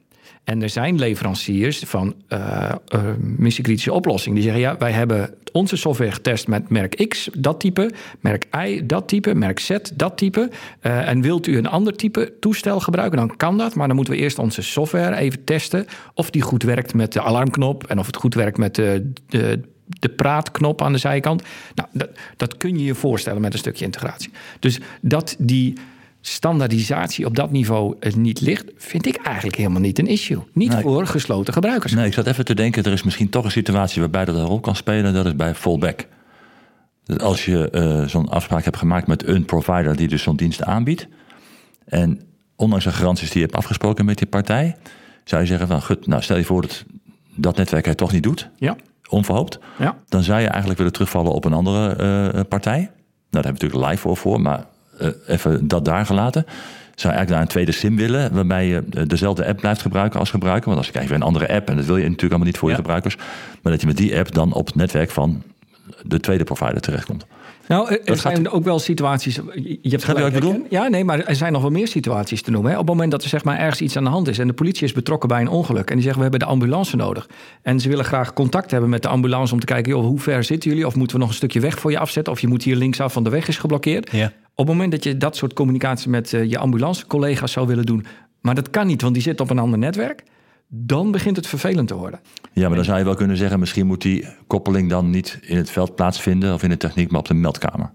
[0.44, 6.12] En er zijn leveranciers van uh, uh, oplossingen die zeggen: ja, wij hebben onze software
[6.12, 10.50] getest met merk X, dat type, merk Y, dat type, merk Z, dat type.
[10.82, 13.76] Uh, en wilt u een ander type toestel gebruiken, dan kan dat.
[13.76, 17.22] Maar dan moeten we eerst onze software even testen of die goed werkt met de
[17.22, 19.62] alarmknop en of het goed werkt met de, de
[20.00, 21.44] de praatknop aan de zijkant.
[21.76, 24.32] Nou, dat, dat kun je je voorstellen met een stukje integratie.
[24.60, 25.78] Dus dat die
[26.26, 30.44] standaardisatie op dat niveau niet ligt, vind ik eigenlijk helemaal niet een issue.
[30.54, 31.94] Niet voor gesloten gebruikers.
[31.94, 34.46] Nee, ik zat even te denken, er is misschien toch een situatie waarbij dat een
[34.46, 35.14] rol kan spelen.
[35.14, 36.08] Dat is bij fallback.
[37.18, 41.08] Als je uh, zo'n afspraak hebt gemaakt met een provider die dus zo'n dienst aanbiedt.
[41.86, 42.22] En
[42.56, 44.76] ondanks de garanties die je hebt afgesproken met die partij,
[45.24, 46.86] zou je zeggen van, goed, nou stel je voor dat
[47.36, 48.50] dat netwerk het toch niet doet.
[48.58, 48.76] Ja.
[49.10, 49.60] Onverhoopt.
[49.80, 49.98] Ja.
[50.08, 51.90] Dan zou je eigenlijk willen terugvallen op een andere
[52.34, 52.80] uh, partij.
[52.80, 52.92] Nou,
[53.30, 54.66] daar hebben we natuurlijk live voor, voor maar
[55.28, 56.46] even dat daar gelaten.
[56.96, 60.30] Zou je eigenlijk naar een tweede sim willen, waarbij je dezelfde app blijft gebruiken als
[60.30, 60.66] gebruiker.
[60.66, 62.58] Want als je kijkt weer een andere app, en dat wil je natuurlijk allemaal niet
[62.58, 62.76] voor ja.
[62.76, 63.16] je gebruikers,
[63.62, 65.44] maar dat je met die app dan op het netwerk van
[66.04, 67.26] de tweede provider terechtkomt.
[67.68, 68.50] Nou, er dat zijn gaat...
[68.50, 69.36] ook wel situaties.
[69.56, 70.66] Je hebt gelijk, bedoel?
[70.70, 72.72] Ja, nee, maar er zijn nog wel meer situaties te noemen.
[72.72, 72.78] Hè.
[72.78, 74.54] Op het moment dat er zeg maar, ergens iets aan de hand is en de
[74.54, 77.30] politie is betrokken bij een ongeluk en die zeggen we hebben de ambulance nodig.
[77.62, 80.44] En ze willen graag contact hebben met de ambulance om te kijken, joh, hoe ver
[80.44, 80.88] zitten jullie?
[80.88, 82.34] Of moeten we nog een stukje weg voor je afzetten?
[82.34, 84.12] Of je moet hier linksaf van de weg is geblokkeerd.
[84.12, 84.32] Ja.
[84.56, 88.06] Op het moment dat je dat soort communicatie met uh, je ambulance-collega's zou willen doen,
[88.42, 90.24] maar dat kan niet, want die zit op een ander netwerk
[90.76, 92.20] dan begint het vervelend te worden.
[92.54, 93.60] Ja, maar dan zou je wel kunnen zeggen...
[93.60, 96.54] misschien moet die koppeling dan niet in het veld plaatsvinden...
[96.54, 97.94] of in de techniek, maar op de meldkamer.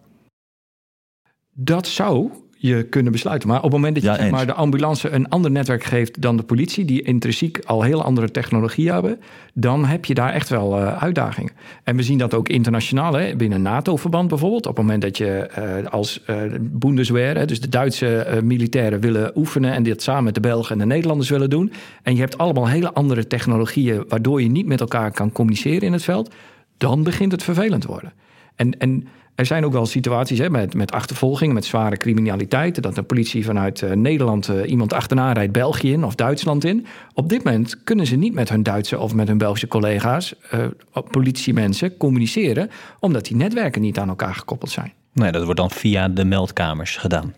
[1.52, 3.48] Dat zou je kunnen besluiten.
[3.48, 4.34] Maar op het moment dat je Ja, zeg eens.
[4.34, 8.30] maar, de ambulance een ander netwerk geeft dan de politie, die intrinsiek al heel andere
[8.30, 9.20] technologie hebben,
[9.54, 11.52] dan heb je daar echt wel eh, uitdagingen.
[11.84, 14.66] En we zien dat ook internationaal, hè, binnen NATO-verband bijvoorbeeld.
[14.66, 19.32] Op het moment dat je eh, als eh Bundeswehr, hè, dus de Duitse militairen willen
[19.34, 21.72] oefenen en dit samen met de Belgen en de Nederlanders willen doen.
[22.02, 25.92] En je hebt allemaal hele andere technologieën waardoor je niet met elkaar kan communiceren in
[25.92, 26.34] het veld,
[26.76, 28.12] dan begint het vervelend te worden.
[28.54, 29.08] En, en
[29.38, 32.82] er zijn ook wel situaties hè, met, met achtervolgingen, met zware criminaliteit.
[32.82, 36.86] Dat de politie vanuit uh, Nederland uh, iemand achterna rijdt België in of Duitsland in.
[37.14, 40.66] Op dit moment kunnen ze niet met hun Duitse of met hun Belgische collega's, uh,
[41.10, 42.70] politiemensen, communiceren.
[43.00, 44.92] Omdat die netwerken niet aan elkaar gekoppeld zijn.
[45.12, 47.34] Nee, dat wordt dan via de meldkamers gedaan.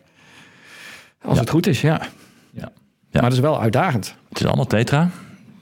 [1.22, 1.40] Als Ja.
[1.40, 2.00] het goed is, ja.
[2.52, 2.72] Ja.
[3.12, 4.14] Maar dat is wel uitdagend.
[4.28, 5.10] Het is allemaal tetra.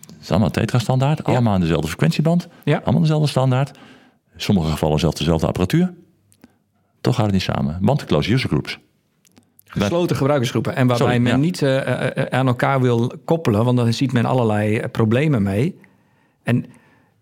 [0.07, 1.25] Het is allemaal tetra-standaard.
[1.25, 2.49] Allemaal aan dezelfde frequentieband.
[2.65, 2.81] Ja.
[2.85, 3.71] Allemaal dezelfde standaard.
[4.35, 5.95] In sommige gevallen zelfs dezelfde apparatuur.
[7.01, 7.79] Toch gaat het niet samen.
[7.81, 8.79] Want close user groups.
[9.69, 10.77] Gesloten gebruikersgroepen.
[10.77, 11.39] En waarbij Sorry, men ja.
[11.39, 15.79] niet eh, eh, aan elkaar wil koppelen, want dan ziet men allerlei eh, problemen mee.
[16.43, 16.65] En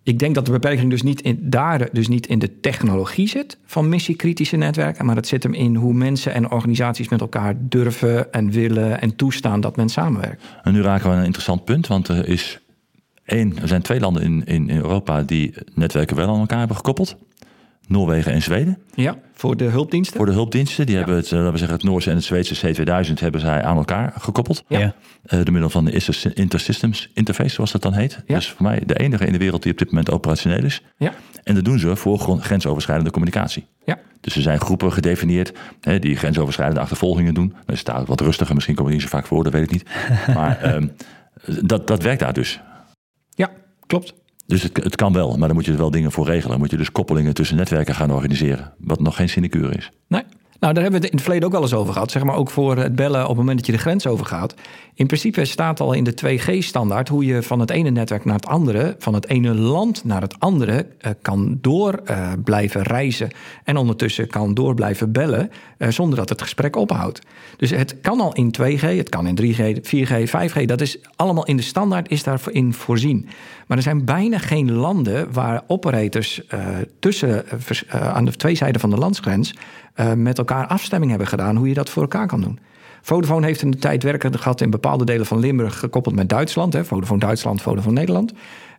[0.03, 3.59] ik denk dat de beperking dus niet in, daar dus niet in de technologie zit
[3.65, 8.33] van missiekritische netwerken, maar het zit hem in hoe mensen en organisaties met elkaar durven
[8.33, 10.43] en willen en toestaan dat men samenwerkt.
[10.62, 11.87] En nu raken we een interessant punt.
[11.87, 12.61] Want er, is
[13.25, 16.77] één, er zijn twee landen in, in, in Europa die netwerken wel aan elkaar hebben
[16.77, 17.17] gekoppeld.
[17.87, 18.79] Noorwegen en Zweden.
[18.94, 20.16] Ja, voor de hulpdiensten.
[20.16, 20.87] Voor de hulpdiensten.
[20.87, 23.62] Die hebben het, eh, laten we zeggen, het Noorse en het Zweedse C2000 hebben zij
[23.62, 24.64] aan elkaar gekoppeld.
[24.68, 24.94] Ja.
[25.22, 28.22] Eh, door middel van de Inter- Intersystems Interface, zoals dat dan heet.
[28.27, 28.35] Ja.
[28.35, 30.83] Dus voor mij de enige in de wereld die op dit moment operationeel is.
[30.96, 33.66] Ja, En dat doen ze voor grensoverschrijdende communicatie.
[33.85, 33.99] ja.
[34.20, 37.49] Dus er zijn groepen gedefinieerd hè, die grensoverschrijdende achtervolgingen doen.
[37.49, 39.62] Dan is het daar wat rustiger, misschien komen die niet zo vaak voor, dat weet
[39.62, 39.85] ik niet.
[40.35, 40.87] Maar ehm,
[41.62, 42.61] dat, dat werkt daar dus.
[43.31, 43.51] ja
[43.87, 44.14] klopt.
[44.47, 46.51] Dus het, kan wel, maar dan moet je er wel dingen voor regelen.
[46.51, 48.73] Dan moet je dus koppelingen tussen netwerken gaan organiseren.
[48.79, 49.91] Wat nog geen sinecure is.
[50.09, 50.23] Nee.
[50.61, 52.11] Nou, daar hebben we het in het verleden ook wel eens over gehad.
[52.11, 54.55] Zeg maar ook voor het bellen op het moment dat je de grens overgaat.
[54.95, 58.47] In principe staat al in de 2G-standaard hoe je van het ene netwerk naar het
[58.47, 63.31] andere, van het ene land naar het andere, eh, kan door eh, blijven reizen.
[63.64, 67.21] En ondertussen kan door blijven bellen eh, zonder dat het gesprek ophoudt.
[67.57, 70.64] Dus het kan al in 2G, het kan in 3G, 4G, 5G.
[70.64, 73.29] Dat is allemaal in de standaard is daarin voorzien.
[73.66, 76.42] Maar er zijn bijna geen landen waar operators
[76.99, 77.45] tussen,
[77.90, 79.55] aan de twee zijden van de landsgrens
[79.97, 82.59] eh, met elkaar afstemming hebben gedaan hoe je dat voor elkaar kan doen.
[83.03, 86.73] Vodafone heeft in de tijd werken gehad in bepaalde delen van Limburg gekoppeld met Duitsland.
[86.73, 88.33] Hè, Vodafone Duitsland, Vodafone Nederland.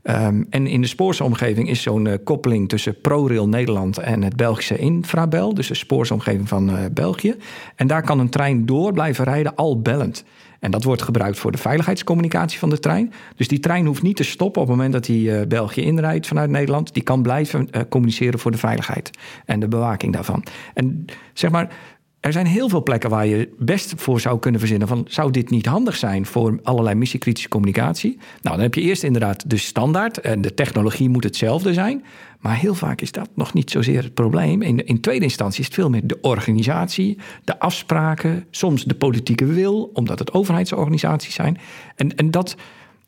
[0.07, 4.77] Ehm, en in de spoorsomgeving is zo'n eh, koppeling tussen ProRail Nederland en het Belgische
[4.77, 7.35] Infrabel, dus de spoorsomgeving van eh, België.
[7.75, 10.23] En daar kan een trein door blijven rijden, al bellend.
[10.59, 13.13] En dat wordt gebruikt voor de veiligheidscommunicatie van de trein.
[13.35, 16.27] Dus die trein hoeft niet te stoppen op het moment dat hij eh, België inrijdt
[16.27, 16.93] vanuit Nederland.
[16.93, 19.09] Die kan blijven eh, communiceren voor de veiligheid
[19.45, 20.43] en de bewaking daarvan.
[20.73, 21.69] En zeg maar,
[22.19, 25.49] er zijn heel veel plekken waar je best voor zou kunnen verzinnen van zou dit
[25.49, 28.17] niet handig zijn voor allerlei missiekritische communicatie?
[28.41, 32.05] Nou, dan heb je eerst inderdaad de standaard en de technologie moet hetzelfde zijn.
[32.39, 34.61] Maar heel vaak is dat nog niet zozeer het probleem.
[34.61, 39.45] In, in tweede instantie is het veel meer de organisatie, de afspraken, soms de politieke
[39.45, 41.57] wil, omdat het overheidsorganisaties zijn.
[41.95, 42.55] En, en dat,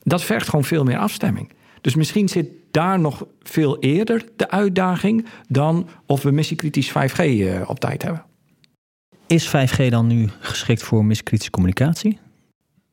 [0.04, 1.50] Dat vergt gewoon veel meer afstemming.
[1.82, 7.62] Dus misschien zit daar nog veel eerder de uitdaging dan of we missiekritisch 5G uh,
[7.70, 8.28] op tijd hebben.
[9.30, 12.20] Is 5G dan nu geschikt voor miskritische communicatie?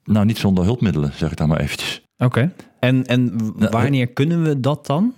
[0.05, 2.03] Nou, niet zonder hulpmiddelen, zeg ik dan maar eventjes.
[2.18, 2.53] Oké.
[2.81, 5.14] En, en wanneer kunnen we dat dan?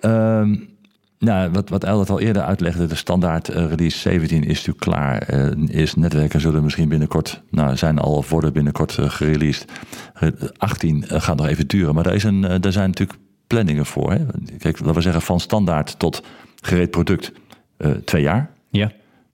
[0.00, 0.68] Um,
[1.18, 5.34] nou, wat, wat al eerder uitlegde, de standaard uh, release 17 is natuurlijk klaar.
[5.34, 9.64] Uh, eerst netwerken zullen misschien binnenkort, nou, zijn al of worden binnenkort uh, gereleased.
[10.56, 14.12] 18 gaat nog even duren, maar daar, is een, daar zijn natuurlijk planningen voor.
[14.12, 14.18] Hè?
[14.58, 16.22] Kijk, laten we zeggen van standaard tot
[16.60, 17.32] gereed product
[18.04, 18.50] twee jaar.
[18.70, 18.90] Ja.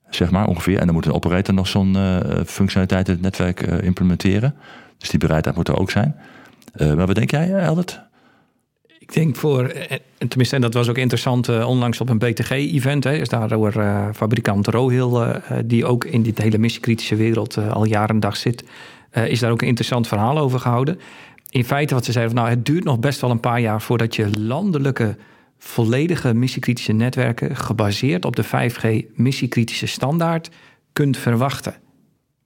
[0.09, 0.79] Zeg maar ongeveer.
[0.79, 1.97] En dan moet een operator nog zo'n
[2.45, 4.55] functionaliteit in het netwerk implementeren.
[4.97, 6.15] Dus die bereidheid moet er ook zijn.
[6.77, 8.01] maar wat denk jij, Eldert?
[8.99, 13.29] Ik denk voor, eh, tenminste, en dat was ook interessant onlangs op een BTG-event, is
[13.29, 15.25] daar door uh, fabrikant Rohil,
[15.65, 18.63] die ook in dit hele missiekritische wereld al jaren en dag zit,
[19.11, 20.99] is daar ook een interessant verhaal over gehouden.
[21.49, 23.81] In feite wat ze zeiden, van, nou het duurt nog best wel een paar jaar
[23.81, 25.17] voordat je landelijke
[25.59, 30.49] volledige missiekritische netwerken gebaseerd op de 5G missiekritische standaard
[30.93, 31.75] kunt verwachten.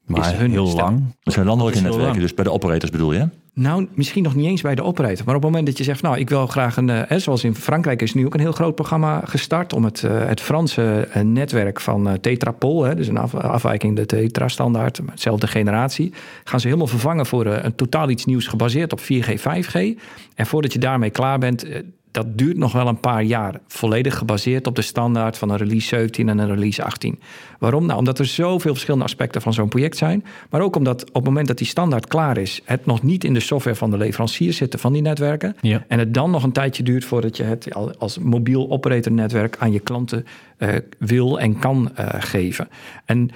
[0.06, 1.04] Maar is hun heel lang.
[1.24, 3.28] Dat zijn landelijke netwerken, dus bij de operators bedoel je?
[3.56, 5.26] Nou, misschien nog niet eens bij de operator.
[5.26, 6.90] Maar op het moment dat je zegt, nou, ik wil graag een...
[6.90, 9.74] Eh, zoals in Frankrijk is nu ook een heel groot programma gestart...
[9.74, 12.84] om het, uh, het Franse uh, netwerk van uh, Tetrapol...
[12.84, 16.14] Hè, dus een af, afwijking de Tetra-standaard, hetzelfde generatie...
[16.44, 20.00] gaan ze helemaal vervangen voor een totaal iets nieuws gebaseerd op 4G, 5G.
[20.36, 21.66] En voordat je daarmee klaar bent
[22.14, 23.60] dat duurt nog wel een paar jaar.
[23.68, 27.20] Volledig gebaseerd op de standaard van een release 17 en een release 18.
[27.60, 27.86] Waarom?
[27.86, 30.26] Nou, omdat er zoveel verschillende aspecten van zo'n project zijn.
[30.50, 33.34] Maar ook omdat op het moment dat die standaard klaar is, het nog niet in
[33.34, 35.56] de software van de leverancier zit van die netwerken.
[35.62, 35.86] Ja.
[35.88, 39.72] En het dan nog een tijdje duurt voordat je het als mobiel operator netwerk aan
[39.72, 40.26] je klanten
[40.58, 42.68] uh, wil en kan uh, geven.
[43.06, 43.30] En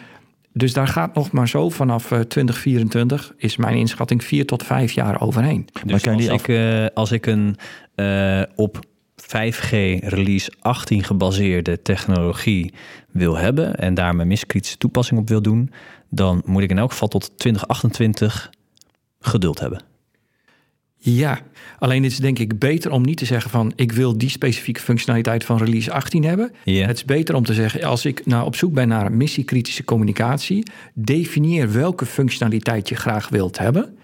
[0.58, 5.22] dus daar gaat nog maar zo vanaf 2024, is mijn inschatting, vier tot vijf jaar
[5.22, 5.68] overheen.
[5.86, 7.56] Dus als, ik, uh, als ik een
[7.96, 8.80] uh, op
[9.22, 12.74] 5G release 18 gebaseerde technologie
[13.12, 15.72] wil hebben en daar mijn miskritische toepassing op wil doen,
[16.10, 18.50] dan moet ik in elk geval tot 2028
[19.20, 19.82] geduld hebben.
[21.00, 21.40] Ja,
[21.80, 25.44] alleen is denk ik beter om niet te zeggen van ik wil die specifieke functionaliteit
[25.46, 26.52] van release 18 hebben.
[26.64, 26.88] Yeah.
[26.88, 30.66] Het is beter om te zeggen als ik nou op zoek ben naar missiekritische communicatie,
[30.94, 33.98] definieer welke functionaliteit je graag wilt hebben.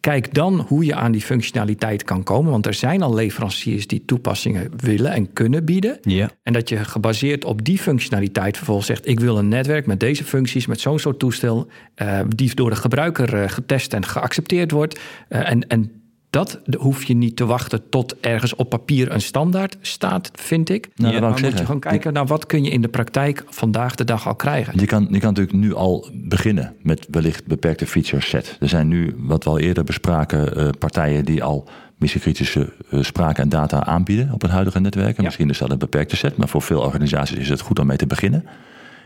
[0.00, 2.50] Kijk dan hoe je aan die functionaliteit kan komen.
[2.50, 5.98] Want er zijn al leveranciers die toepassingen willen en kunnen bieden.
[6.00, 6.30] Ja.
[6.42, 10.24] En dat je gebaseerd op die functionaliteit vervolgens zegt: Ik wil een netwerk met deze
[10.24, 15.00] functies, met zo'n soort toestel, uh, die door de gebruiker uh, getest en geaccepteerd wordt.
[15.28, 15.97] Uh, en, en
[16.30, 20.88] dat hoef je niet te wachten tot ergens op papier een standaard staat, vind ik.
[20.96, 23.94] Nou, ja, dan moet je gewoon kijken naar wat kun je in de praktijk vandaag
[23.94, 24.80] de dag al krijgen.
[24.80, 28.56] Je kan, je kan natuurlijk nu al beginnen met wellicht beperkte feature set.
[28.60, 33.38] Er zijn nu, wat we al eerder bespraken, uh, partijen die al missiekritische uh, spraak
[33.38, 35.16] en data aanbieden op het huidige netwerk.
[35.16, 35.22] Ja.
[35.22, 37.96] Misschien is dat een beperkte set, maar voor veel organisaties is het goed om mee
[37.96, 38.44] te beginnen.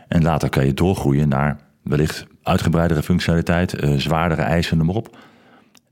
[0.07, 5.17] En later kan je doorgroeien naar wellicht uitgebreidere functionaliteit, uh, zwaardere eisen, noem maar op.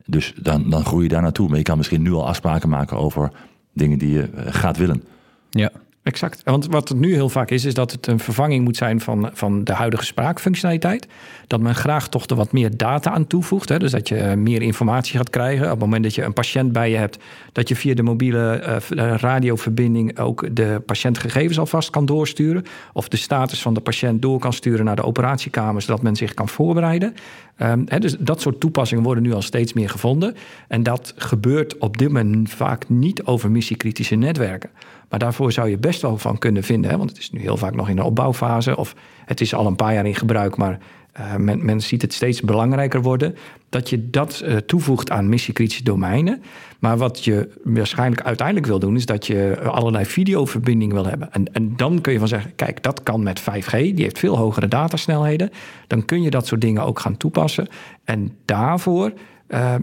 [0.06, 1.48] Dus dan, dan groei je daar naartoe.
[1.48, 3.32] Maar je kan misschien nu al afspraken maken over
[3.74, 5.04] dingen die je gaat willen.
[5.50, 5.72] Ja,
[6.12, 6.42] exact.
[6.44, 9.30] Want wat het nu heel vaak is, is dat het een vervanging moet zijn van,
[9.34, 11.08] van de huidige spraakfunctionaliteit.
[11.48, 13.70] Dat men graag toch er wat meer data aan toevoegt.
[13.70, 13.80] Hè?
[13.80, 15.66] Dus dat je meer informatie gaat krijgen.
[15.66, 17.18] Op het moment dat je een patiënt bij je hebt,
[17.52, 22.66] dat je via de mobiele uh, radioverbinding ook de patiëntgegevens alvast kan doorsturen.
[22.94, 26.34] Of de status van de patiënt door kan sturen naar de operatiekamer, zodat men zich
[26.34, 27.16] kan voorbereiden.
[27.58, 30.36] Um, he, dus dat soort toepassingen worden nu al steeds meer gevonden.
[30.68, 34.70] En dat gebeurt op dit moment vaak niet over missiekritische netwerken.
[35.12, 36.92] Maar daarvoor zou je best wel van kunnen vinden.
[36.92, 36.98] Hè?
[36.98, 38.78] Want het is nu heel vaak nog in de opbouwfase.
[38.78, 38.96] Of
[39.26, 40.80] het is al een paar jaar in gebruik, maar
[41.20, 43.36] uh, men, ziet het steeds belangrijker worden.
[43.70, 46.44] Dat je dat uh, toevoegt aan missiekritische domeinen.
[46.80, 51.34] Maar wat je waarschijnlijk uiteindelijk wil doen, is dat je allerlei videoverbindingen wil hebben.
[51.34, 54.38] En, en dan kun je van zeggen: kijk, dat kan met 5G, die heeft veel
[54.38, 55.50] hogere datasnelheden.
[55.88, 57.68] Dan kun je dat soort dingen ook gaan toepassen.
[58.04, 59.14] En daarvoor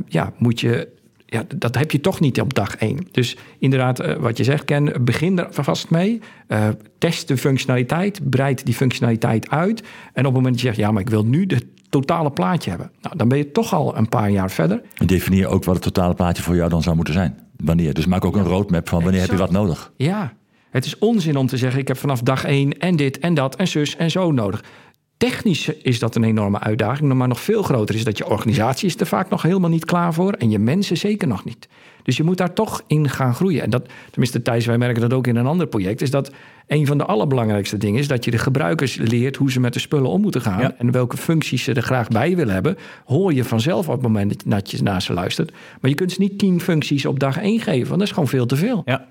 [0.07, 0.88] ja, moet je
[1.31, 3.07] ja, dat heb je toch niet op dag één.
[3.11, 6.21] Dus inderdaad, uh, wat je zegt, Ken, begin er vast mee.
[6.49, 9.81] Uh, test de functionaliteit, breid die functionaliteit uit.
[9.81, 9.87] En
[10.19, 12.91] op het moment dat je zegt, ja, maar ik wil nu de totale plaatje hebben.
[13.01, 14.83] Nou, dan ben je toch al een paar jaar verder.
[15.07, 17.38] Definieer ook wat het totale plaatje voor jou dan zou moeten zijn.
[17.57, 17.95] Wanneer.
[17.95, 19.38] Dus maak ook een roadmap van wanneer exact.
[19.38, 19.93] heb je wat nodig.
[19.97, 20.33] Ja,
[20.71, 23.57] het is onzin om te zeggen, ik heb vanaf dag één en dit en dat
[23.57, 24.64] en zus en zo nodig.
[25.18, 29.00] Technisch is dat een enorme uitdaging, maar nog veel groter is dat je organisatie is
[29.00, 31.68] er vaak nog helemaal niet klaar voor en je mensen zeker nog niet.
[32.02, 33.62] Dus je moet daar toch in gaan groeien.
[33.62, 36.33] En dat, tenminste Thijs, wij merken dat ook in een ander project, is dat
[36.66, 39.78] een van de allerbelangrijkste dingen is dat je de gebruikers leert hoe ze met de
[39.78, 40.61] spullen om moeten gaan.
[40.61, 40.74] Ja.
[40.78, 42.76] En welke functies ze er graag bij willen hebben.
[43.04, 45.52] Hoor je vanzelf op het moment dat je naar ze luistert.
[45.81, 48.28] Maar je kunt ze niet tien functies op dag één geven, want dat is gewoon
[48.28, 48.83] veel te veel.
[48.85, 49.09] Ja.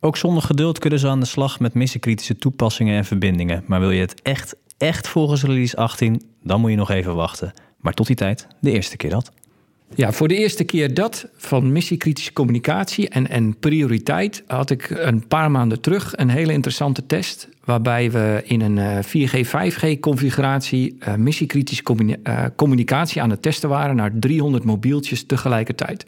[0.00, 3.64] Ook zonder geduld kunnen ze aan de slag met missiekritische toepassingen en verbindingen.
[3.66, 7.52] Maar wil je het echt, echt volgens release 18, dan moet je nog even wachten.
[7.80, 9.32] Maar tot die tijd, de eerste keer dat.
[9.94, 15.26] Ja, voor de eerste keer dat van missiekritische communicatie en, en prioriteit had ik een
[15.26, 17.48] paar maanden terug een hele interessante test.
[17.64, 23.68] Waarbij we in een eh, 4G, 5G configuratie uh, missiekritische uh, communicatie aan het testen
[23.68, 26.06] waren naar 300 mobieltjes tegelijkertijd.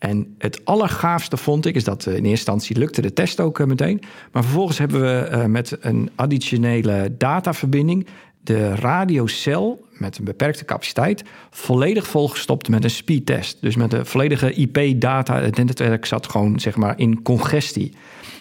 [0.00, 4.00] En het allergaafste vond ik, is dat in eerste instantie lukte de test ook meteen.
[4.32, 8.06] Maar vervolgens hebben we met een additionele dataverbinding
[8.42, 13.60] de radiocel met een beperkte capaciteit volledig volgestopt met een speedtest.
[13.60, 15.40] Dus met de volledige IP-data.
[15.40, 17.92] Het netwerk zat gewoon zeg maar in congestie.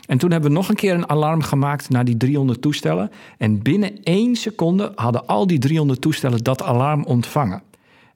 [0.06, 3.12] En toen hebben we nog een keer een alarm gemaakt naar die 300 toestellen.
[3.38, 7.62] En binnen één seconde hadden al die 300 toestellen dat alarm ontvangen.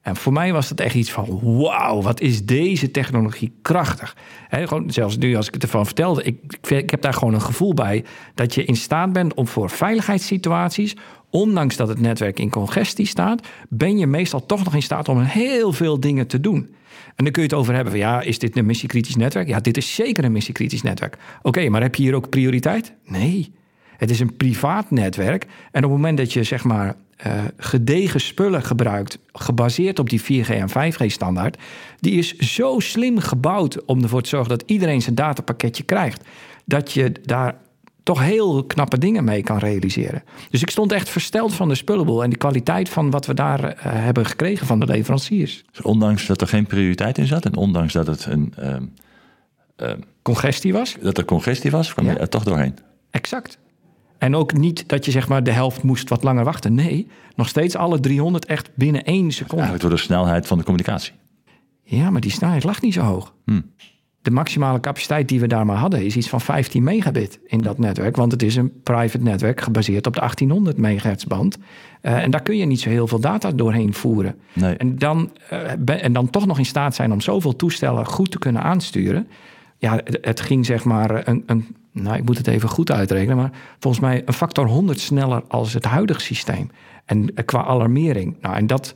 [0.04, 4.16] En voor mij was het echt iets van: wauw, wat is deze technologie krachtig.
[4.48, 6.36] He, gewoon, zelfs nu, als ik het ervan vertelde, ik,
[6.68, 10.96] ik heb daar gewoon een gevoel bij dat je in staat bent om voor veiligheidssituaties,
[11.30, 15.20] ondanks dat het netwerk in congestie staat, ben je meestal toch nog in staat om
[15.20, 16.74] heel veel dingen te doen.
[17.14, 19.48] En dan kun je het over hebben van ja, is dit een missiekritisch netwerk?
[19.48, 21.18] Ja, dit is zeker een missiekritisch netwerk.
[21.42, 22.94] Oké, maar heb je hier ook prioriteit?
[23.04, 23.52] Nee.
[23.96, 25.44] Het is een privaat netwerk.
[25.44, 26.96] En op het moment dat je zeg maar
[27.26, 31.58] uh, gedegen spullen gebruikt, gebaseerd op die 4G en 5G standaard,
[32.00, 36.24] die is zo slim gebouwd om ervoor te zorgen dat iedereen zijn datapakketje krijgt,
[36.64, 37.56] dat je daar
[38.02, 40.22] toch heel knappe dingen mee kan realiseren.
[40.50, 43.64] Dus ik stond echt versteld van de spullenboel en de kwaliteit van wat we daar
[43.64, 45.64] uh, hebben gekregen van de leveranciers.
[45.70, 48.54] Dus ondanks dat er geen prioriteit in zat en ondanks dat het een
[49.82, 52.12] uh, congestie was, dat er congestie was, kwam ja.
[52.12, 52.78] je er toch doorheen.
[53.10, 53.58] Exact.
[54.24, 56.74] En ook niet dat je zeg maar de helft moest wat langer wachten.
[56.74, 59.62] Nee, nog steeds alle 300 echt binnen één seconde.
[59.64, 61.12] Eigenlijk door de snelheid van de communicatie.
[61.82, 63.34] Ja, maar die snelheid lag niet zo hoog.
[63.44, 63.70] Hmm.
[64.22, 67.78] De maximale capaciteit die we daar maar hadden is iets van 15 megabit in dat
[67.78, 68.16] netwerk.
[68.16, 71.58] Want het is een private netwerk gebaseerd op de 1800 megahertz band.
[72.02, 74.34] Uh, en daar kun je niet zo heel veel data doorheen voeren.
[74.52, 74.76] Nee.
[74.76, 78.38] En, dan, uh, en dan toch nog in staat zijn om zoveel toestellen goed te
[78.38, 79.28] kunnen aansturen.
[79.78, 83.36] Ja, het, het ging zeg maar een, een nou, ik moet het even goed uitrekenen,
[83.36, 86.70] maar volgens mij een factor 100 sneller als het huidige systeem.
[87.04, 88.36] En qua alarmering.
[88.40, 88.94] Nou, en dat,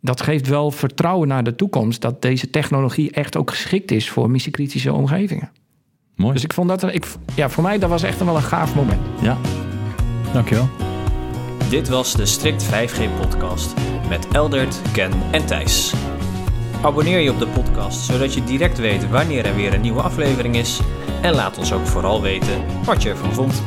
[0.00, 4.30] dat geeft wel vertrouwen naar de toekomst dat deze technologie echt ook geschikt is voor
[4.30, 5.50] missiekritische omgevingen.
[6.16, 6.32] Mooi.
[6.32, 9.00] Dus ik vond dat, ik, ja, voor mij dat was echt wel een gaaf moment.
[9.22, 9.38] Ja.
[10.32, 10.68] Dankjewel.
[11.70, 13.74] Dit was de Strict 5G podcast
[14.08, 15.94] met Eldert, Ken en Thijs.
[16.82, 20.56] Abonneer je op de podcast, zodat je direct weet wanneer er weer een nieuwe aflevering
[20.56, 20.80] is.
[21.22, 23.62] En laat ons ook vooral weten wat je ervan vond.